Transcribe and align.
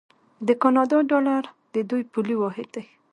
د 0.47 0.49
کاناډا 0.61 0.97
ډالر 1.11 1.43
د 1.73 1.75
دوی 1.89 2.01
پولي 2.11 2.35
واحد 2.41 2.67
دی. 2.75 2.85